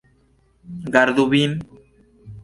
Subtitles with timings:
[0.95, 1.53] Gardu vin!